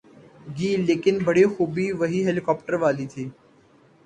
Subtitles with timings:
[0.57, 3.25] گی‘ لیکن بڑی خوبی وہی ہیلی کاپٹر والی تھی۔